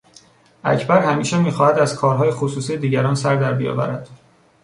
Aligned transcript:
اکبر 0.63 0.99
همیشه 1.01 1.37
میخواهد 1.37 1.79
از 1.79 1.95
کارهای 1.95 2.31
خصوصی 2.31 2.77
دیگران 2.77 3.15
سر 3.15 3.35
در 3.35 3.53
بیاورد. 3.53 4.09